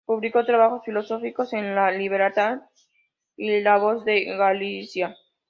Publicó 0.03 0.43
trabajos 0.43 0.81
filológicos 0.83 1.53
en 1.53 1.63
"El 1.77 1.99
Liberal" 1.99 2.63
y 3.37 3.59
"La 3.61 3.77
Voz 3.77 4.03
de 4.03 4.35
Galicia". 4.35 5.15